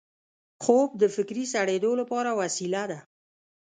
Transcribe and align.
خوب 0.63 0.89
د 1.01 1.03
فکري 1.15 1.45
سړېدو 1.53 1.91
لپاره 2.01 2.29
وسیله 2.41 2.83
ده 2.91 2.99